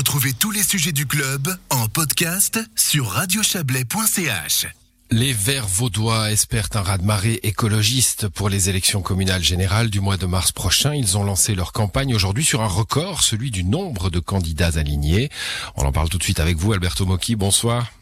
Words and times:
Retrouvez 0.00 0.32
tous 0.32 0.50
les 0.50 0.62
sujets 0.62 0.92
du 0.92 1.04
club 1.04 1.54
en 1.68 1.86
podcast 1.86 2.58
sur 2.74 3.06
radiochablais.ch. 3.06 4.66
Les 5.10 5.34
Verts 5.34 5.66
vaudois 5.66 6.30
espèrent 6.30 6.70
un 6.72 6.80
raz-de-marée 6.80 7.40
écologiste 7.42 8.26
pour 8.28 8.48
les 8.48 8.70
élections 8.70 9.02
communales 9.02 9.42
générales 9.42 9.90
du 9.90 10.00
mois 10.00 10.16
de 10.16 10.24
mars 10.24 10.52
prochain. 10.52 10.94
Ils 10.94 11.18
ont 11.18 11.24
lancé 11.24 11.54
leur 11.54 11.74
campagne 11.74 12.14
aujourd'hui 12.14 12.46
sur 12.46 12.62
un 12.62 12.66
record, 12.66 13.22
celui 13.22 13.50
du 13.50 13.62
nombre 13.62 14.08
de 14.08 14.20
candidats 14.20 14.78
alignés. 14.78 15.28
On 15.76 15.84
en 15.84 15.92
parle 15.92 16.08
tout 16.08 16.16
de 16.16 16.22
suite 16.22 16.40
avec 16.40 16.56
vous, 16.56 16.72
Alberto 16.72 17.04
Mocchi. 17.04 17.36
Bonsoir. 17.36 17.92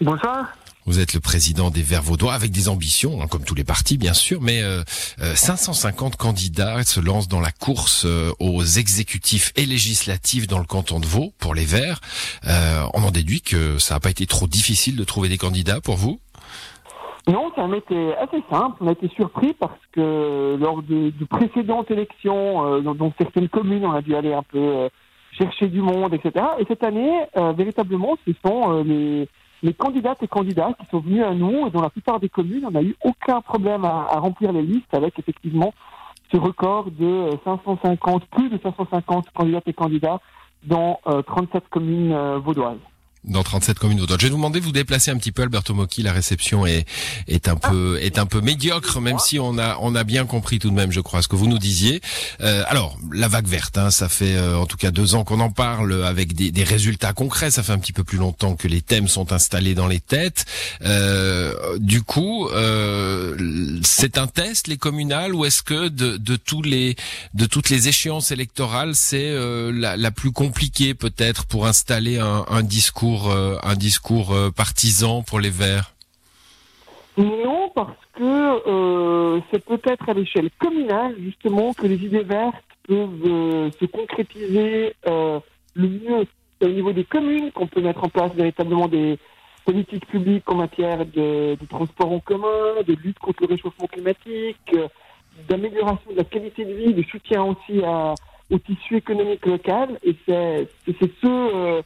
Bonsoir. 0.00 0.50
Vous 0.86 0.98
êtes 0.98 1.12
le 1.14 1.20
président 1.20 1.70
des 1.70 1.82
Verts 1.82 2.02
vaudois 2.02 2.32
avec 2.32 2.50
des 2.50 2.68
ambitions, 2.68 3.22
hein, 3.22 3.26
comme 3.28 3.44
tous 3.44 3.54
les 3.54 3.64
partis 3.64 3.98
bien 3.98 4.14
sûr, 4.14 4.40
mais 4.40 4.62
euh, 4.62 4.82
550 5.18 6.14
euh, 6.14 6.16
candidats 6.16 6.82
se 6.84 7.00
lancent 7.00 7.28
dans 7.28 7.40
la 7.40 7.52
course 7.52 8.06
euh, 8.06 8.30
aux 8.40 8.62
exécutifs 8.62 9.52
et 9.56 9.66
législatifs 9.66 10.46
dans 10.46 10.58
le 10.58 10.64
canton 10.64 10.98
de 10.98 11.06
Vaud 11.06 11.32
pour 11.38 11.54
les 11.54 11.66
Verts. 11.66 12.00
Euh, 12.46 12.82
on 12.94 13.02
en 13.02 13.10
déduit 13.10 13.42
que 13.42 13.78
ça 13.78 13.94
n'a 13.94 14.00
pas 14.00 14.10
été 14.10 14.26
trop 14.26 14.46
difficile 14.46 14.96
de 14.96 15.04
trouver 15.04 15.28
des 15.28 15.38
candidats 15.38 15.80
pour 15.80 15.96
vous? 15.96 16.18
Non, 17.28 17.52
ça 17.54 17.64
a 17.64 17.76
été 17.76 18.16
assez 18.16 18.42
simple. 18.50 18.76
On 18.80 18.88
a 18.88 18.92
été 18.92 19.08
surpris 19.14 19.52
parce 19.52 19.78
que 19.92 20.56
lors 20.58 20.82
de, 20.82 21.10
de 21.10 21.24
précédentes 21.26 21.90
élections, 21.90 22.80
dans, 22.80 22.94
dans, 22.94 23.12
certaines 23.18 23.48
communes, 23.50 23.84
on 23.84 23.92
a 23.92 24.00
dû 24.00 24.16
aller 24.16 24.32
un 24.32 24.42
peu 24.42 24.88
chercher 25.38 25.68
du 25.68 25.82
monde, 25.82 26.14
etc. 26.14 26.44
Et 26.58 26.64
cette 26.66 26.82
année, 26.82 27.12
véritablement, 27.56 28.16
ce 28.26 28.32
sont 28.44 28.82
les 28.82 29.28
les 29.62 29.74
candidates 29.74 30.22
et 30.22 30.28
candidats 30.28 30.72
qui 30.80 30.86
sont 30.86 31.00
venus 31.00 31.22
à 31.22 31.34
nous, 31.34 31.66
et 31.66 31.70
dans 31.70 31.82
la 31.82 31.90
plupart 31.90 32.20
des 32.20 32.28
communes, 32.28 32.64
on 32.66 32.70
n'a 32.70 32.82
eu 32.82 32.96
aucun 33.04 33.40
problème 33.40 33.84
à, 33.84 34.18
remplir 34.18 34.52
les 34.52 34.62
listes 34.62 34.92
avec 34.94 35.18
effectivement 35.18 35.72
ce 36.32 36.36
record 36.36 36.90
de 36.90 37.30
550, 37.44 38.26
plus 38.26 38.48
de 38.48 38.58
550 38.62 39.30
candidates 39.30 39.66
et 39.66 39.72
candidats 39.72 40.20
dans 40.64 41.00
euh, 41.06 41.22
37 41.22 41.68
communes 41.68 42.12
euh, 42.12 42.38
vaudoises 42.38 42.78
dans 43.24 43.42
37 43.42 43.78
communes 43.78 44.04
Je 44.08 44.16
vais 44.16 44.28
vous 44.30 44.36
demander 44.36 44.60
de 44.60 44.64
vous 44.64 44.72
déplacer 44.72 45.10
un 45.10 45.16
petit 45.16 45.32
peu, 45.32 45.42
Alberto 45.42 45.74
Mocchi. 45.74 46.02
La 46.02 46.12
réception 46.12 46.66
est, 46.66 46.86
est 47.28 47.48
un 47.48 47.56
peu, 47.56 47.98
est 48.00 48.18
un 48.18 48.26
peu 48.26 48.40
médiocre, 48.40 49.00
même 49.00 49.18
si 49.18 49.38
on 49.38 49.58
a, 49.58 49.76
on 49.80 49.94
a 49.94 50.04
bien 50.04 50.24
compris 50.24 50.58
tout 50.58 50.70
de 50.70 50.74
même, 50.74 50.90
je 50.90 51.00
crois, 51.00 51.22
ce 51.22 51.28
que 51.28 51.36
vous 51.36 51.46
nous 51.46 51.58
disiez. 51.58 52.00
Euh, 52.40 52.62
alors, 52.66 52.98
la 53.12 53.28
vague 53.28 53.46
verte, 53.46 53.76
hein, 53.78 53.90
ça 53.90 54.08
fait 54.08 54.36
euh, 54.36 54.56
en 54.56 54.66
tout 54.66 54.76
cas 54.76 54.90
deux 54.90 55.14
ans 55.14 55.24
qu'on 55.24 55.40
en 55.40 55.50
parle 55.50 56.04
avec 56.04 56.34
des, 56.34 56.50
des, 56.50 56.64
résultats 56.64 57.12
concrets. 57.12 57.50
Ça 57.50 57.62
fait 57.62 57.72
un 57.72 57.78
petit 57.78 57.92
peu 57.92 58.04
plus 58.04 58.18
longtemps 58.18 58.56
que 58.56 58.68
les 58.68 58.80
thèmes 58.80 59.08
sont 59.08 59.32
installés 59.32 59.74
dans 59.74 59.86
les 59.86 60.00
têtes. 60.00 60.46
Euh, 60.82 61.78
du 61.78 62.02
coup, 62.02 62.48
euh, 62.48 63.80
c'est 63.82 64.18
un 64.18 64.26
test, 64.26 64.66
les 64.66 64.78
communales, 64.78 65.34
ou 65.34 65.44
est-ce 65.44 65.62
que 65.62 65.88
de, 65.88 66.16
de 66.16 66.36
tous 66.36 66.62
les, 66.62 66.96
de 67.34 67.46
toutes 67.46 67.68
les 67.68 67.88
échéances 67.88 68.30
électorales, 68.30 68.94
c'est 68.94 69.30
euh, 69.30 69.72
la, 69.72 69.96
la 69.96 70.10
plus 70.10 70.32
compliquée 70.32 70.94
peut-être 70.94 71.44
pour 71.44 71.66
installer 71.66 72.18
un, 72.18 72.44
un 72.48 72.62
discours 72.62 73.09
euh, 73.10 73.56
un 73.62 73.74
discours 73.74 74.32
euh, 74.32 74.50
partisan 74.50 75.22
pour 75.22 75.40
les 75.40 75.50
Verts? 75.50 75.94
Non, 77.16 77.70
parce 77.74 77.98
que 78.14 78.22
euh, 78.68 79.40
c'est 79.50 79.64
peut-être 79.64 80.08
à 80.08 80.14
l'échelle 80.14 80.50
communale 80.58 81.16
justement 81.20 81.74
que 81.74 81.86
les 81.86 81.96
idées 81.96 82.22
vertes 82.22 82.54
peuvent 82.86 83.70
se 83.78 83.84
concrétiser 83.86 84.94
le 85.06 85.88
mieux. 85.88 86.26
Au 86.62 86.68
niveau 86.68 86.92
des 86.92 87.04
communes 87.04 87.50
qu'on 87.52 87.66
peut 87.66 87.80
mettre 87.80 88.04
en 88.04 88.08
place 88.08 88.32
véritablement 88.34 88.86
des 88.86 89.18
politiques 89.64 90.06
publiques 90.06 90.50
en 90.50 90.56
matière 90.56 91.06
de, 91.06 91.56
transport 91.68 92.12
en 92.12 92.20
commun, 92.20 92.82
de 92.86 92.94
lutte 92.94 93.18
contre 93.18 93.42
le 93.42 93.48
réchauffement 93.54 93.86
climatique, 93.86 94.76
d'amélioration 95.48 96.10
de 96.10 96.16
la 96.16 96.24
qualité 96.24 96.64
de 96.64 96.74
vie, 96.74 96.94
de 96.94 97.02
soutien 97.04 97.44
aussi 97.44 97.80
au 98.50 98.58
tissu 98.58 98.96
économique 98.96 99.46
local. 99.46 99.98
Et 100.02 100.16
c'est 100.26 100.68
ce 101.22 101.82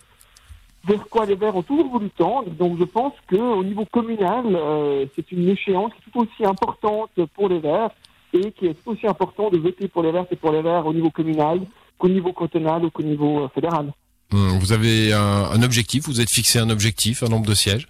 vers 0.86 1.06
quoi 1.08 1.26
les 1.26 1.34
Verts 1.34 1.56
ont 1.56 1.62
toujours 1.62 1.88
voulu 1.88 2.10
tendre. 2.10 2.50
Donc 2.50 2.78
je 2.78 2.84
pense 2.84 3.12
qu'au 3.28 3.64
niveau 3.64 3.84
communal, 3.86 4.44
euh, 4.46 5.06
c'est 5.14 5.30
une 5.32 5.48
échéance 5.48 5.92
qui 5.92 6.08
est 6.08 6.12
tout 6.12 6.20
aussi 6.20 6.44
importante 6.44 7.10
pour 7.34 7.48
les 7.48 7.58
Verts 7.58 7.90
et 8.32 8.52
qui 8.52 8.66
est 8.66 8.74
tout 8.74 8.92
aussi 8.92 9.06
important 9.06 9.50
de 9.50 9.58
voter 9.58 9.88
pour 9.88 10.02
les 10.02 10.12
Verts 10.12 10.26
et 10.30 10.36
pour 10.36 10.52
les 10.52 10.62
Verts 10.62 10.86
au 10.86 10.92
niveau 10.92 11.10
communal 11.10 11.60
qu'au 11.98 12.08
niveau 12.08 12.32
cantonal 12.32 12.84
ou 12.84 12.90
qu'au 12.90 13.02
niveau 13.02 13.44
euh, 13.44 13.48
fédéral. 13.54 13.92
Hum, 14.32 14.58
vous 14.58 14.72
avez 14.72 15.12
un, 15.12 15.50
un, 15.52 15.62
objectif, 15.62 16.04
vous 16.06 16.20
êtes 16.20 16.30
fixé 16.30 16.58
un 16.58 16.70
objectif, 16.70 17.22
un 17.22 17.28
nombre 17.28 17.46
de 17.46 17.54
sièges? 17.54 17.88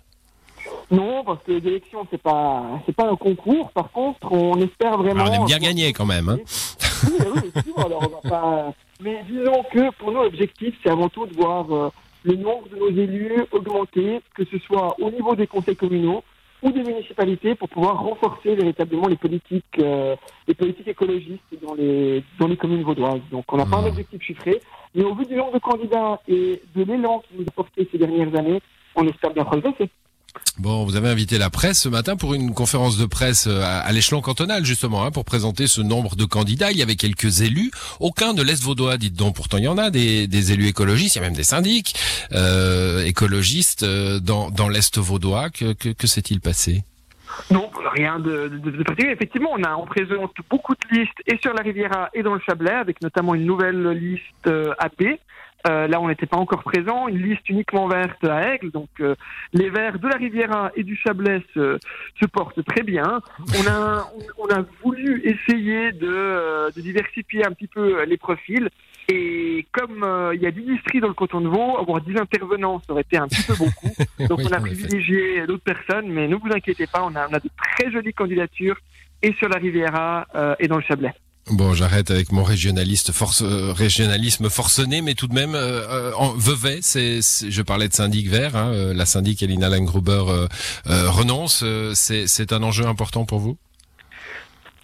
Non, 0.91 1.25
parce 1.25 1.43
que 1.45 1.53
les 1.53 1.67
élections, 1.67 2.07
c'est 2.11 2.21
pas, 2.21 2.81
c'est 2.85 2.95
pas 2.95 3.11
un 3.11 3.17
concours. 3.17 3.71
Par 3.71 3.91
contre, 3.91 4.31
on 4.31 4.61
espère 4.61 4.99
vraiment. 4.99 5.25
on 5.25 5.33
aime 5.33 5.45
bien 5.47 5.59
gagner 5.59 5.93
quand 5.93 6.05
même. 6.05 6.29
Hein 6.29 6.39
oui, 7.05 7.41
oui, 7.55 7.63
sûr, 7.65 7.79
alors 7.79 8.03
on 8.03 8.29
va 8.29 8.31
pas... 8.31 8.73
Mais 9.01 9.25
disons 9.29 9.65
que 9.73 9.91
pour 9.97 10.13
nous, 10.13 10.23
l'objectif, 10.23 10.75
c'est 10.83 10.91
avant 10.91 11.09
tout 11.09 11.27
de 11.27 11.35
voir 11.35 11.67
euh, 11.73 11.91
le 12.25 12.37
nombre 12.37 12.69
de 12.71 12.77
nos 12.77 12.89
élus 12.89 13.45
augmenter, 13.53 14.21
que 14.35 14.45
ce 14.47 14.59
soit 14.59 14.97
au 15.01 15.11
niveau 15.11 15.37
des 15.37 15.47
conseils 15.47 15.77
communaux 15.77 16.25
ou 16.63 16.73
des 16.73 16.83
municipalités, 16.83 17.55
pour 17.55 17.69
pouvoir 17.69 18.03
renforcer 18.03 18.55
véritablement 18.55 19.07
les 19.07 19.17
politiques, 19.17 19.79
euh, 19.79 20.17
les 20.49 20.55
politiques 20.55 20.89
écologistes 20.89 21.43
dans 21.63 21.75
les, 21.75 22.25
dans 22.39 22.49
les 22.49 22.57
communes 22.57 22.83
vaudoises. 22.83 23.21
Donc 23.31 23.53
on 23.53 23.59
n'a 23.59 23.67
pas 23.67 23.77
un 23.77 23.87
objectif 23.87 24.23
chiffré, 24.23 24.61
mais 24.95 25.05
au 25.05 25.15
vu 25.15 25.27
du 25.27 25.35
nombre 25.37 25.53
de 25.53 25.59
candidats 25.59 26.21
et 26.27 26.63
de 26.75 26.83
l'élan 26.83 27.23
qui 27.29 27.37
nous 27.39 27.45
a 27.47 27.51
porté 27.51 27.87
ces 27.93 27.99
dernières 27.99 28.35
années, 28.35 28.63
on 28.97 29.07
espère 29.07 29.35
bien 29.35 29.45
progresser. 29.45 29.91
Bon, 30.59 30.85
vous 30.85 30.95
avez 30.95 31.09
invité 31.09 31.37
la 31.37 31.51
presse 31.51 31.83
ce 31.83 31.89
matin 31.89 32.15
pour 32.15 32.33
une 32.33 32.55
conférence 32.55 32.97
de 32.97 33.07
presse 33.07 33.49
euh, 33.49 33.61
à, 33.63 33.91
l'échelon 33.91 34.21
cantonal, 34.21 34.65
justement, 34.65 35.05
hein, 35.05 35.11
pour 35.11 35.25
présenter 35.25 35.67
ce 35.67 35.81
nombre 35.81 36.15
de 36.15 36.25
candidats. 36.25 36.71
Il 36.71 36.79
y 36.79 36.83
avait 36.83 36.95
quelques 36.95 37.41
élus, 37.41 37.73
aucun 37.99 38.35
de 38.35 38.43
l'Est 38.43 38.63
vaudois, 38.63 38.97
dites 38.97 39.17
donc. 39.17 39.35
Pourtant, 39.35 39.59
il 39.59 39.65
y 39.65 39.69
en 39.69 39.79
a 39.79 39.91
des, 39.91 40.53
élus 40.53 40.69
écologistes, 40.69 41.17
il 41.17 41.19
y 41.19 41.23
a 41.23 41.25
même 41.25 41.35
des 41.35 41.43
syndics 41.43 41.97
euh, 42.33 43.05
écologistes 43.05 43.83
euh, 43.83 44.21
dans, 44.21 44.69
l'Est 44.69 44.99
vaudois. 44.99 45.51
Que, 45.51 46.07
s'est-il 46.07 46.41
passé? 46.41 46.85
Non, 47.51 47.69
rien 47.93 48.21
de, 48.21 48.49
particulier. 48.85 49.11
Effectivement, 49.11 49.51
on, 49.53 49.63
a, 49.65 49.75
on 49.75 49.87
présente 49.87 50.35
beaucoup 50.49 50.75
de 50.75 51.01
listes 51.01 51.19
et 51.27 51.37
sur 51.43 51.53
la 51.53 51.63
Riviera 51.63 52.11
et 52.15 52.23
dans 52.23 52.35
le 52.35 52.41
Chablais, 52.47 52.71
avec 52.71 53.03
notamment 53.03 53.35
une 53.35 53.45
nouvelle 53.45 53.89
liste 53.89 54.49
AP 54.79 55.19
euh, 55.67 55.87
là, 55.87 56.01
on 56.01 56.09
n'était 56.09 56.27
pas 56.27 56.37
encore 56.37 56.63
présent. 56.63 57.09
Une 57.09 57.23
liste 57.23 57.49
uniquement 57.49 57.89
verte 57.89 58.23
à 58.25 58.55
Aigle. 58.55 58.71
Donc, 58.71 58.89
euh, 59.01 59.15
les 59.53 59.71
verts 59.71 59.99
de 59.99 60.09
la 60.09 60.17
Riviera 60.17 60.71
et 60.77 60.83
du 60.83 60.97
Chablais 60.97 61.43
se, 61.55 61.79
se 62.21 62.27
portent 62.27 62.63
très 62.65 62.83
bien. 62.83 63.21
On 63.59 63.71
a, 63.71 64.13
on, 64.39 64.49
a 64.49 64.65
voulu 64.83 65.23
essayer 65.25 65.93
de, 65.93 66.07
euh, 66.07 66.71
de, 66.71 66.81
diversifier 66.83 67.47
un 67.47 67.53
petit 67.53 67.67
peu 67.67 68.05
les 68.05 68.19
profils. 68.19 68.69
Et 69.09 69.67
comme 69.73 70.03
euh, 70.03 70.35
il 70.35 70.43
y 70.43 70.47
a 70.47 70.51
10 70.51 70.63
districts 70.63 71.01
dans 71.01 71.09
le 71.09 71.15
canton 71.15 71.41
de 71.41 71.49
Vaud, 71.49 71.79
avoir 71.79 72.01
10 72.01 72.19
intervenants, 72.19 72.81
ça 72.87 72.93
aurait 72.93 73.03
été 73.03 73.17
un 73.17 73.29
petit 73.29 73.43
peu 73.43 73.55
beaucoup. 73.55 73.95
Donc, 74.29 74.41
oui, 74.41 74.47
on 74.51 74.53
a 74.53 74.61
privilégié 74.61 75.47
d'autres 75.47 75.65
personnes. 75.65 76.09
Mais 76.09 76.29
ne 76.29 76.37
vous 76.37 76.49
inquiétez 76.53 76.87
pas, 76.87 77.03
on 77.03 77.15
a, 77.17 77.27
on 77.29 77.33
a 77.33 77.41
de 77.41 77.51
très 77.57 77.91
jolies 77.91 78.13
candidatures 78.13 78.77
et 79.23 79.33
sur 79.35 79.49
la 79.49 79.57
Riviera 79.57 80.27
et 80.59 80.69
dans 80.69 80.77
le 80.77 80.83
Chablais. 80.83 81.15
Bon, 81.51 81.75
j'arrête 81.75 82.11
avec 82.11 82.33
mon 82.33 82.43
régionaliste 82.43 83.13
force, 83.13 83.43
euh, 83.43 83.71
régionalisme 83.73 84.49
forcené, 84.49 85.03
mais 85.03 85.13
tout 85.15 85.27
de 85.27 85.35
même, 85.35 85.55
euh, 85.55 86.11
euh 86.11 86.13
en 86.17 86.35
c'est, 86.81 87.21
je 87.21 87.63
parlais 87.63 87.87
de 87.89 87.93
syndic 87.93 88.29
vert, 88.29 88.57
hein, 88.57 88.73
euh, 88.73 88.95
la 88.95 89.05
syndic 89.05 89.43
Elina 89.43 89.69
Langgruber 89.69 90.47
renonce, 90.87 91.63
c'est 91.95 92.53
un 92.53 92.63
enjeu 92.63 92.87
important 92.87 93.27
pour 93.27 93.41
vous? 93.41 93.59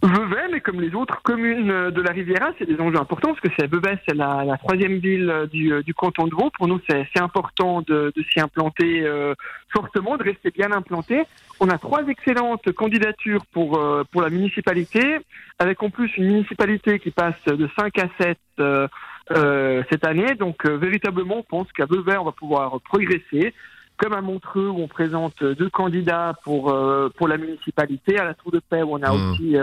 Vevey, 0.03 0.49
mais 0.51 0.61
comme 0.61 0.81
les 0.81 0.95
autres 0.95 1.21
communes 1.23 1.91
de 1.91 2.01
la 2.01 2.13
Riviera, 2.13 2.53
c'est 2.59 2.65
des 2.65 2.81
enjeux 2.81 2.99
importants 2.99 3.35
parce 3.35 3.41
que 3.41 3.49
c'est 3.59 3.67
Vevey, 3.67 3.99
c'est 4.09 4.15
la, 4.15 4.57
troisième 4.59 4.99
ville 4.99 5.49
du, 5.53 5.73
du, 5.85 5.93
canton 5.93 6.27
de 6.27 6.35
Vaud. 6.35 6.51
Pour 6.57 6.69
nous, 6.69 6.81
c'est 6.89 7.21
important 7.21 7.83
de, 7.83 8.11
de 8.17 8.23
s'y 8.33 8.41
implanter 8.41 9.03
euh, 9.03 9.35
fortement, 9.73 10.17
de 10.17 10.25
rester 10.25 10.51
bien 10.51 10.73
implanté. 10.73 11.23
On 11.61 11.69
a 11.69 11.77
trois 11.77 12.07
excellentes 12.07 12.73
candidatures 12.73 13.45
pour 13.53 13.79
euh, 13.79 14.05
pour 14.11 14.23
la 14.23 14.31
municipalité, 14.31 15.19
avec 15.59 15.83
en 15.83 15.91
plus 15.91 16.11
une 16.17 16.25
municipalité 16.25 16.99
qui 16.99 17.11
passe 17.11 17.43
de 17.45 17.69
5 17.79 17.99
à 17.99 18.09
7 18.19 18.39
euh, 18.61 18.89
euh, 19.33 19.83
cette 19.91 20.07
année. 20.07 20.35
Donc 20.37 20.67
véritablement, 20.67 21.39
on 21.39 21.43
pense 21.43 21.71
qu'à 21.73 21.85
Vevey, 21.85 22.17
on 22.17 22.25
va 22.25 22.33
pouvoir 22.33 22.81
progresser 22.81 23.53
comme 24.01 24.15
à 24.15 24.21
Montreux 24.23 24.69
où 24.69 24.81
on 24.81 24.89
présente 24.89 25.45
deux 25.45 25.69
candidats 25.69 26.35
pour 26.43 26.75
pour 27.17 27.29
la 27.29 27.37
municipalité, 27.37 28.19
à 28.19 28.25
la 28.25 28.35
Tour 28.35 28.51
de 28.51 28.61
Paix 28.61 28.83
où 28.83 28.95
on 28.95 29.03
a 29.03 29.13
mmh. 29.13 29.33
aussi 29.33 29.57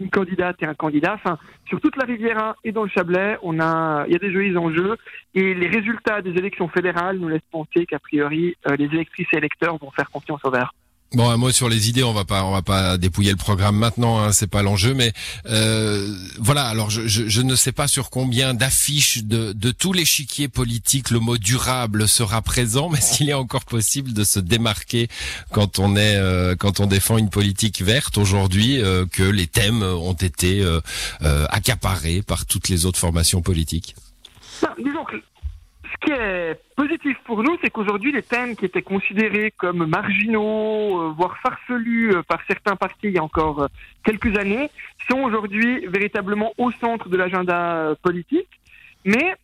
une 0.00 0.10
candidate 0.10 0.56
et 0.62 0.66
un 0.66 0.74
candidat. 0.74 1.14
Enfin, 1.14 1.38
sur 1.66 1.80
toute 1.80 1.96
la 1.96 2.04
Riviera 2.04 2.56
et 2.64 2.72
dans 2.72 2.84
le 2.84 2.88
Chablais, 2.88 3.38
on 3.42 3.60
a, 3.60 4.04
il 4.06 4.12
y 4.12 4.16
a 4.16 4.18
des 4.18 4.32
jolis 4.32 4.56
enjeux 4.56 4.96
et 5.34 5.54
les 5.54 5.66
résultats 5.66 6.22
des 6.22 6.30
élections 6.30 6.68
fédérales 6.68 7.18
nous 7.18 7.28
laissent 7.28 7.42
penser 7.50 7.86
qu'a 7.86 7.98
priori, 7.98 8.56
euh, 8.68 8.76
les 8.76 8.86
électrices 8.86 9.26
et 9.32 9.36
électeurs 9.36 9.76
vont 9.78 9.90
faire 9.90 10.10
confiance 10.10 10.40
au 10.44 10.50
vert. 10.50 10.72
Bon, 11.12 11.30
un 11.30 11.36
mot 11.36 11.52
sur 11.52 11.68
les 11.68 11.88
idées. 11.88 12.02
On 12.02 12.12
va 12.12 12.24
pas, 12.24 12.42
on 12.44 12.50
va 12.50 12.62
pas 12.62 12.98
dépouiller 12.98 13.30
le 13.30 13.36
programme 13.36 13.76
maintenant. 13.76 14.18
Hein, 14.18 14.32
c'est 14.32 14.48
pas 14.48 14.62
l'enjeu, 14.62 14.94
mais 14.94 15.12
euh, 15.46 16.12
voilà. 16.40 16.66
Alors, 16.66 16.90
je, 16.90 17.06
je, 17.06 17.28
je, 17.28 17.40
ne 17.40 17.54
sais 17.54 17.70
pas 17.70 17.86
sur 17.86 18.10
combien 18.10 18.52
d'affiches 18.52 19.22
de, 19.22 19.52
de 19.52 19.70
tout 19.70 19.92
l'échiquier 19.92 20.48
politique 20.48 21.10
le 21.10 21.20
mot 21.20 21.38
durable 21.38 22.08
sera 22.08 22.42
présent, 22.42 22.88
mais 22.88 23.00
s'il 23.00 23.30
est 23.30 23.34
encore 23.34 23.64
possible 23.64 24.12
de 24.12 24.24
se 24.24 24.40
démarquer 24.40 25.08
quand 25.52 25.78
on 25.78 25.94
est, 25.94 26.16
euh, 26.16 26.56
quand 26.56 26.80
on 26.80 26.86
défend 26.86 27.16
une 27.16 27.30
politique 27.30 27.80
verte 27.80 28.18
aujourd'hui, 28.18 28.82
euh, 28.82 29.06
que 29.06 29.22
les 29.22 29.46
thèmes 29.46 29.82
ont 29.82 30.14
été 30.14 30.62
euh, 30.62 30.80
euh, 31.22 31.46
accaparés 31.50 32.22
par 32.22 32.44
toutes 32.44 32.68
les 32.68 32.86
autres 32.86 32.98
formations 32.98 33.40
politiques. 33.40 33.94
Non, 34.62 34.70
disons 34.78 35.04
que 35.04 35.16
ce 35.94 36.06
qui 36.06 36.12
est 36.12 36.58
positif 36.76 37.16
pour 37.24 37.42
nous, 37.42 37.56
c'est 37.62 37.70
qu'aujourd'hui, 37.70 38.12
les 38.12 38.22
thèmes 38.22 38.56
qui 38.56 38.64
étaient 38.64 38.82
considérés 38.82 39.52
comme 39.56 39.86
marginaux, 39.86 41.00
euh, 41.00 41.14
voire 41.16 41.36
farfelus 41.42 42.14
euh, 42.14 42.22
par 42.22 42.40
certains 42.46 42.76
partis 42.76 43.08
il 43.08 43.12
y 43.12 43.18
a 43.18 43.22
encore 43.22 43.62
euh, 43.62 43.68
quelques 44.04 44.36
années, 44.38 44.70
sont 45.08 45.20
aujourd'hui 45.20 45.86
véritablement 45.86 46.52
au 46.58 46.70
centre 46.72 47.08
de 47.08 47.16
l'agenda 47.16 47.94
politique. 48.02 48.48
Mais 49.04 49.34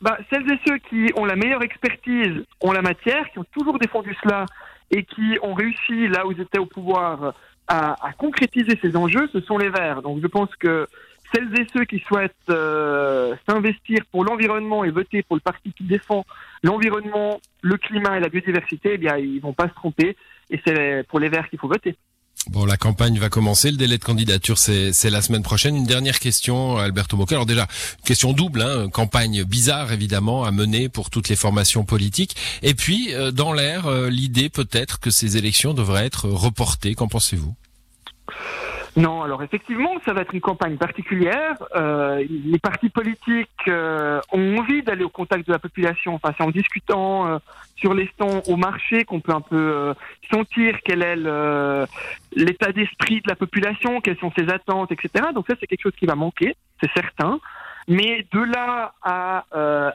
bah, 0.00 0.18
celles 0.30 0.50
et 0.50 0.58
ceux 0.66 0.78
qui 0.78 1.10
ont 1.16 1.24
la 1.24 1.36
meilleure 1.36 1.62
expertise 1.62 2.44
en 2.60 2.72
la 2.72 2.82
matière, 2.82 3.30
qui 3.30 3.38
ont 3.38 3.46
toujours 3.52 3.78
défendu 3.78 4.16
cela 4.22 4.46
et 4.90 5.04
qui 5.04 5.38
ont 5.42 5.54
réussi, 5.54 6.08
là 6.08 6.26
où 6.26 6.32
ils 6.32 6.40
étaient 6.40 6.58
au 6.58 6.66
pouvoir, 6.66 7.34
à, 7.68 8.06
à 8.06 8.12
concrétiser 8.12 8.78
ces 8.82 8.96
enjeux, 8.96 9.28
ce 9.32 9.40
sont 9.40 9.58
les 9.58 9.70
Verts. 9.70 10.02
Donc 10.02 10.20
je 10.22 10.26
pense 10.26 10.54
que 10.56 10.86
celles 11.34 11.60
et 11.60 11.66
ceux 11.72 11.84
qui 11.84 12.00
souhaitent 12.06 12.32
euh, 12.50 13.34
s'investir 13.48 14.00
pour 14.10 14.24
l'environnement 14.24 14.84
et 14.84 14.90
voter 14.90 15.22
pour 15.22 15.36
le 15.36 15.40
parti 15.40 15.72
qui 15.72 15.84
défend 15.84 16.24
l'environnement, 16.62 17.40
le 17.62 17.76
climat 17.76 18.16
et 18.16 18.20
la 18.20 18.28
biodiversité, 18.28 18.92
eh 18.94 18.98
bien, 18.98 19.16
ils 19.16 19.40
vont 19.40 19.52
pas 19.52 19.68
se 19.68 19.74
tromper. 19.74 20.16
Et 20.50 20.60
c'est 20.66 21.06
pour 21.08 21.18
les 21.18 21.28
Verts 21.28 21.48
qu'il 21.48 21.58
faut 21.58 21.68
voter. 21.68 21.96
Bon, 22.50 22.66
la 22.66 22.76
campagne 22.76 23.18
va 23.18 23.30
commencer. 23.30 23.70
Le 23.70 23.78
délai 23.78 23.96
de 23.96 24.04
candidature, 24.04 24.58
c'est 24.58 25.10
la 25.10 25.22
semaine 25.22 25.42
prochaine. 25.42 25.76
Une 25.76 25.86
dernière 25.86 26.18
question, 26.18 26.76
Alberto 26.76 27.16
Mocca. 27.16 27.36
Alors 27.36 27.46
déjà, 27.46 27.66
question 28.04 28.32
double, 28.32 28.60
hein, 28.60 28.90
campagne 28.90 29.44
bizarre 29.44 29.92
évidemment 29.92 30.44
à 30.44 30.50
mener 30.50 30.90
pour 30.90 31.08
toutes 31.08 31.30
les 31.30 31.36
formations 31.36 31.84
politiques. 31.84 32.36
Et 32.62 32.74
puis, 32.74 33.14
euh, 33.14 33.30
dans 33.30 33.54
l'air, 33.54 33.86
euh, 33.86 34.10
l'idée 34.10 34.50
peut-être 34.50 35.00
que 35.00 35.10
ces 35.10 35.38
élections 35.38 35.72
devraient 35.72 36.04
être 36.04 36.28
reportées. 36.28 36.94
Qu'en 36.94 37.08
pensez-vous? 37.08 37.54
Non, 38.96 39.22
alors 39.22 39.42
effectivement, 39.42 39.90
ça 40.04 40.12
va 40.12 40.20
être 40.20 40.34
une 40.34 40.40
campagne 40.40 40.76
particulière. 40.76 41.56
Euh, 41.74 42.24
les 42.28 42.58
partis 42.60 42.90
politiques 42.90 43.48
euh, 43.66 44.20
ont 44.30 44.58
envie 44.58 44.82
d'aller 44.82 45.02
au 45.02 45.08
contact 45.08 45.46
de 45.48 45.52
la 45.52 45.58
population. 45.58 46.14
Enfin, 46.14 46.32
c'est 46.36 46.44
en 46.44 46.50
discutant 46.50 47.26
euh, 47.26 47.38
sur 47.74 47.92
les 47.92 48.06
stands 48.14 48.42
au 48.46 48.56
marché 48.56 49.04
qu'on 49.04 49.20
peut 49.20 49.32
un 49.32 49.40
peu 49.40 49.94
sentir 50.30 50.78
quel 50.84 51.02
est 51.02 51.16
l'état 52.36 52.72
d'esprit 52.72 53.20
de 53.20 53.28
la 53.28 53.34
population, 53.34 54.00
quelles 54.00 54.18
sont 54.18 54.32
ses 54.38 54.48
attentes, 54.48 54.92
etc. 54.92 55.26
Donc 55.34 55.46
ça, 55.48 55.54
c'est 55.58 55.66
quelque 55.66 55.82
chose 55.82 55.96
qui 55.98 56.06
va 56.06 56.14
manquer, 56.14 56.54
c'est 56.80 56.90
certain. 56.94 57.40
Mais 57.88 58.26
de 58.32 58.40
là 58.40 58.94
à 59.02 59.44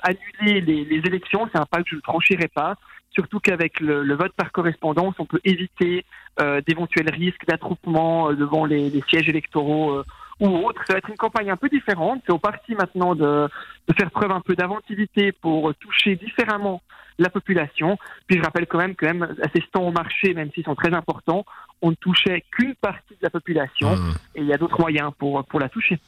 annuler 0.03 0.61
les, 0.61 0.85
les 0.85 1.01
élections, 1.05 1.49
c'est 1.51 1.59
un 1.59 1.65
pas 1.65 1.81
que 1.81 1.89
je 1.89 1.95
ne 1.95 2.01
franchirai 2.01 2.47
pas 2.47 2.75
surtout 3.11 3.39
qu'avec 3.39 3.79
le, 3.79 4.15
vote 4.15 4.33
par 4.33 4.51
correspondance, 4.51 5.15
on 5.19 5.25
peut 5.25 5.41
éviter 5.43 6.05
euh, 6.39 6.61
d'éventuels 6.65 7.09
risques 7.09 7.45
d'attroupement 7.47 8.29
euh, 8.29 8.35
devant 8.35 8.65
les, 8.65 8.91
sièges 9.09 9.27
électoraux 9.27 9.91
euh, 9.91 10.05
ou 10.39 10.47
autres. 10.65 10.81
Ça 10.87 10.93
va 10.93 10.99
être 10.99 11.09
une 11.09 11.17
campagne 11.17 11.49
un 11.49 11.57
peu 11.57 11.69
différente. 11.69 12.21
C'est 12.25 12.31
au 12.31 12.39
parti 12.39 12.75
maintenant 12.75 13.15
de, 13.15 13.49
faire 13.97 14.11
preuve 14.11 14.31
un 14.31 14.41
peu 14.41 14.55
d'inventivité 14.55 15.31
pour 15.31 15.73
toucher 15.75 16.15
différemment 16.15 16.81
la 17.17 17.29
population. 17.29 17.97
Puis 18.27 18.37
je 18.37 18.43
rappelle 18.43 18.67
quand 18.67 18.77
même 18.77 18.95
que 18.95 19.05
même 19.05 19.23
à 19.23 19.49
ces 19.53 19.61
stands 19.61 19.87
au 19.87 19.91
marché, 19.91 20.33
même 20.33 20.51
s'ils 20.53 20.63
sont 20.63 20.75
très 20.75 20.93
importants, 20.93 21.45
on 21.81 21.89
ne 21.89 21.95
touchait 21.95 22.45
qu'une 22.51 22.75
partie 22.75 23.15
de 23.15 23.23
la 23.23 23.29
population 23.29 23.95
mmh. 23.95 24.11
et 24.35 24.41
il 24.41 24.45
y 24.45 24.53
a 24.53 24.57
d'autres 24.57 24.79
moyens 24.79 25.11
pour, 25.17 25.43
pour 25.45 25.59
la 25.59 25.67
toucher. 25.67 25.99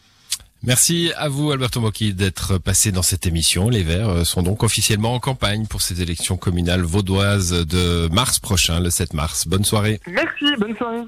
Merci 0.63 1.11
à 1.17 1.27
vous, 1.27 1.51
Alberto 1.51 1.81
Mocchi, 1.81 2.13
d'être 2.13 2.59
passé 2.59 2.91
dans 2.91 3.01
cette 3.01 3.25
émission. 3.25 3.67
Les 3.69 3.81
Verts 3.81 4.09
euh, 4.09 4.23
sont 4.23 4.43
donc 4.43 4.61
officiellement 4.61 5.15
en 5.15 5.19
campagne 5.19 5.65
pour 5.65 5.81
ces 5.81 6.03
élections 6.03 6.37
communales 6.37 6.81
vaudoises 6.81 7.65
de 7.65 8.07
mars 8.11 8.39
prochain, 8.39 8.79
le 8.79 8.91
7 8.91 9.13
mars. 9.15 9.47
Bonne 9.47 9.65
soirée. 9.65 9.99
Merci, 10.05 10.45
bonne 10.59 10.75
soirée. 10.77 11.01